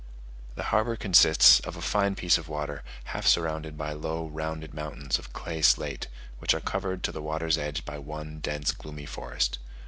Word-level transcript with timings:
The 0.55 0.63
harbour 0.73 0.95
consists 0.95 1.59
of 1.59 1.75
a 1.75 1.79
fine 1.81 2.15
piece 2.15 2.39
of 2.39 2.49
water 2.49 2.83
half 3.13 3.27
surrounded 3.27 3.77
by 3.77 3.93
low 3.93 4.25
rounded 4.25 4.73
mountains 4.73 5.19
of 5.19 5.31
clay 5.31 5.61
slate, 5.61 6.07
which 6.39 6.55
are 6.55 6.59
covered 6.59 7.03
to 7.03 7.11
the 7.11 7.21
water's 7.21 7.59
edge 7.59 7.85
by 7.85 7.99
one 7.99 8.39
dense 8.39 8.71
gloomy 8.71 9.05
forest. 9.05 9.59